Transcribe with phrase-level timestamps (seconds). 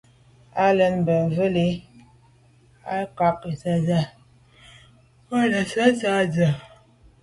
[0.63, 1.65] Á lɛ̀ɛ́n mbə̄ mvɛ́lì
[2.95, 6.51] à’cák gə̀jɔ̀ɔ́ŋ mjɛ́ɛ̀’də̄ nə̀sɔ̀ɔ́k tsə̂ ndzwə́.